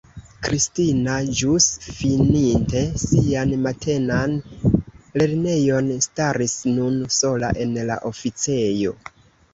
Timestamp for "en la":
7.67-8.03